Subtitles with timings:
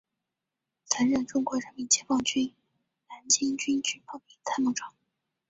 [0.85, 2.55] 曾任中国人民解放军
[3.07, 4.95] 南京军区炮兵参谋长。